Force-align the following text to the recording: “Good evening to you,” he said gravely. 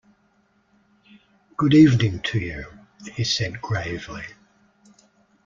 “Good 1.57 1.75
evening 1.75 2.21
to 2.23 2.39
you,” 2.39 2.65
he 3.13 3.23
said 3.23 3.61
gravely. 3.61 4.23